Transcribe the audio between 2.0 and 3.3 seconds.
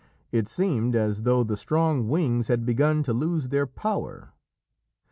wings had begun to